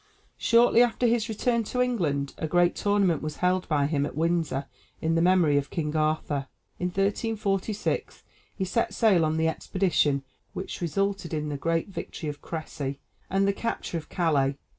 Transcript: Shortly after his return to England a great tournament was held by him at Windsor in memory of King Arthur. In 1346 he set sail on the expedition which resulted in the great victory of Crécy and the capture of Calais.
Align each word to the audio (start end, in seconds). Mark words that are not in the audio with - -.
Shortly 0.39 0.81
after 0.81 1.05
his 1.05 1.29
return 1.29 1.63
to 1.65 1.79
England 1.79 2.33
a 2.39 2.47
great 2.47 2.73
tournament 2.75 3.21
was 3.21 3.35
held 3.35 3.69
by 3.69 3.85
him 3.85 4.03
at 4.03 4.15
Windsor 4.17 4.65
in 4.99 5.13
memory 5.13 5.57
of 5.59 5.69
King 5.69 5.95
Arthur. 5.95 6.47
In 6.79 6.87
1346 6.87 8.23
he 8.55 8.65
set 8.65 8.95
sail 8.95 9.23
on 9.23 9.37
the 9.37 9.47
expedition 9.47 10.23
which 10.53 10.81
resulted 10.81 11.35
in 11.35 11.49
the 11.49 11.55
great 11.57 11.89
victory 11.89 12.29
of 12.29 12.41
Crécy 12.41 12.97
and 13.29 13.47
the 13.47 13.53
capture 13.53 13.99
of 13.99 14.09
Calais. 14.09 14.57